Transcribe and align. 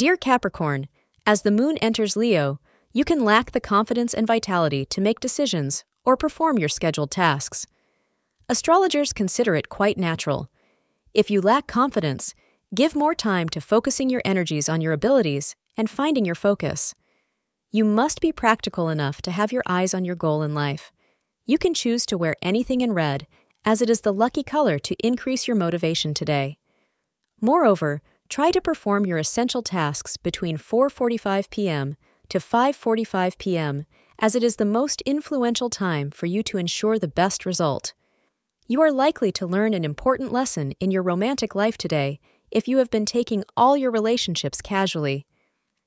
Dear 0.00 0.16
Capricorn, 0.16 0.88
as 1.26 1.42
the 1.42 1.50
moon 1.50 1.76
enters 1.76 2.16
Leo, 2.16 2.58
you 2.90 3.04
can 3.04 3.22
lack 3.22 3.50
the 3.50 3.60
confidence 3.60 4.14
and 4.14 4.26
vitality 4.26 4.86
to 4.86 4.98
make 4.98 5.20
decisions 5.20 5.84
or 6.06 6.16
perform 6.16 6.58
your 6.58 6.70
scheduled 6.70 7.10
tasks. 7.10 7.66
Astrologers 8.48 9.12
consider 9.12 9.56
it 9.56 9.68
quite 9.68 9.98
natural. 9.98 10.48
If 11.12 11.30
you 11.30 11.42
lack 11.42 11.66
confidence, 11.66 12.34
give 12.74 12.96
more 12.96 13.14
time 13.14 13.50
to 13.50 13.60
focusing 13.60 14.08
your 14.08 14.22
energies 14.24 14.70
on 14.70 14.80
your 14.80 14.94
abilities 14.94 15.54
and 15.76 15.90
finding 15.90 16.24
your 16.24 16.34
focus. 16.34 16.94
You 17.70 17.84
must 17.84 18.22
be 18.22 18.32
practical 18.32 18.88
enough 18.88 19.20
to 19.20 19.30
have 19.30 19.52
your 19.52 19.64
eyes 19.66 19.92
on 19.92 20.06
your 20.06 20.16
goal 20.16 20.42
in 20.42 20.54
life. 20.54 20.92
You 21.44 21.58
can 21.58 21.74
choose 21.74 22.06
to 22.06 22.16
wear 22.16 22.36
anything 22.40 22.80
in 22.80 22.94
red, 22.94 23.26
as 23.66 23.82
it 23.82 23.90
is 23.90 24.00
the 24.00 24.14
lucky 24.14 24.44
color 24.44 24.78
to 24.78 25.06
increase 25.06 25.46
your 25.46 25.58
motivation 25.58 26.14
today. 26.14 26.56
Moreover, 27.42 28.00
try 28.30 28.52
to 28.52 28.60
perform 28.60 29.04
your 29.04 29.18
essential 29.18 29.60
tasks 29.60 30.16
between 30.16 30.56
4:45 30.56 31.50
p.m. 31.50 31.96
to 32.28 32.38
5:45 32.38 33.36
p.m. 33.38 33.84
as 34.18 34.34
it 34.34 34.44
is 34.44 34.56
the 34.56 34.72
most 34.78 35.02
influential 35.02 35.68
time 35.68 36.10
for 36.10 36.26
you 36.26 36.42
to 36.44 36.56
ensure 36.56 36.98
the 36.98 37.08
best 37.22 37.44
result. 37.44 37.92
You 38.68 38.80
are 38.82 38.92
likely 38.92 39.32
to 39.32 39.48
learn 39.48 39.74
an 39.74 39.84
important 39.84 40.32
lesson 40.32 40.72
in 40.78 40.92
your 40.92 41.02
romantic 41.02 41.56
life 41.56 41.76
today 41.76 42.20
if 42.52 42.68
you 42.68 42.78
have 42.78 42.90
been 42.90 43.04
taking 43.04 43.42
all 43.56 43.76
your 43.76 43.90
relationships 43.90 44.60
casually. 44.60 45.26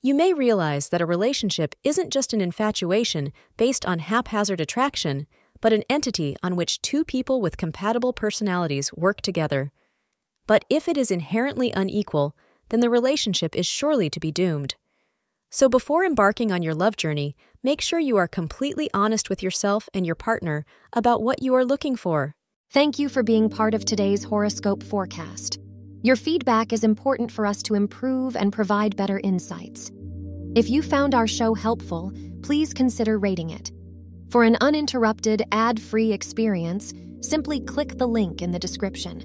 You 0.00 0.14
may 0.14 0.32
realize 0.32 0.90
that 0.90 1.00
a 1.00 1.06
relationship 1.06 1.74
isn't 1.82 2.12
just 2.12 2.32
an 2.32 2.40
infatuation 2.40 3.32
based 3.56 3.84
on 3.84 3.98
haphazard 3.98 4.60
attraction, 4.60 5.26
but 5.60 5.72
an 5.72 5.82
entity 5.90 6.36
on 6.40 6.54
which 6.54 6.80
two 6.82 7.04
people 7.04 7.40
with 7.40 7.56
compatible 7.56 8.12
personalities 8.12 8.92
work 8.92 9.22
together. 9.22 9.72
But 10.48 10.64
if 10.68 10.88
it 10.88 10.96
is 10.96 11.12
inherently 11.12 11.70
unequal, 11.70 12.34
then 12.70 12.80
the 12.80 12.90
relationship 12.90 13.54
is 13.54 13.66
surely 13.66 14.10
to 14.10 14.18
be 14.18 14.32
doomed. 14.32 14.74
So 15.50 15.68
before 15.68 16.04
embarking 16.04 16.50
on 16.50 16.62
your 16.62 16.74
love 16.74 16.96
journey, 16.96 17.36
make 17.62 17.80
sure 17.80 18.00
you 18.00 18.16
are 18.16 18.26
completely 18.26 18.90
honest 18.92 19.30
with 19.30 19.42
yourself 19.42 19.88
and 19.94 20.04
your 20.04 20.14
partner 20.14 20.64
about 20.92 21.22
what 21.22 21.42
you 21.42 21.54
are 21.54 21.64
looking 21.64 21.96
for. 21.96 22.34
Thank 22.70 22.98
you 22.98 23.08
for 23.08 23.22
being 23.22 23.48
part 23.48 23.74
of 23.74 23.84
today's 23.84 24.24
horoscope 24.24 24.82
forecast. 24.82 25.58
Your 26.02 26.16
feedback 26.16 26.72
is 26.72 26.82
important 26.82 27.30
for 27.30 27.46
us 27.46 27.62
to 27.64 27.74
improve 27.74 28.34
and 28.34 28.52
provide 28.52 28.96
better 28.96 29.20
insights. 29.22 29.90
If 30.54 30.70
you 30.70 30.82
found 30.82 31.14
our 31.14 31.26
show 31.26 31.54
helpful, 31.54 32.12
please 32.42 32.72
consider 32.72 33.18
rating 33.18 33.50
it. 33.50 33.70
For 34.30 34.44
an 34.44 34.56
uninterrupted, 34.60 35.42
ad 35.52 35.80
free 35.80 36.12
experience, 36.12 36.94
simply 37.20 37.60
click 37.60 37.98
the 37.98 38.06
link 38.06 38.40
in 38.40 38.52
the 38.52 38.58
description. 38.58 39.24